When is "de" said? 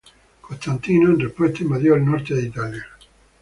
2.33-2.47